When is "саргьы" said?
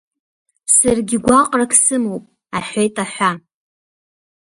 0.75-1.17